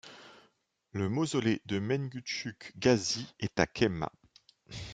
Le 0.93 1.09
mausolée 1.09 1.61
de 1.67 1.77
Mengücük 1.77 2.71
Gazi 2.75 3.35
est 3.39 3.59
à 3.59 3.67
Kemah. 3.67 4.11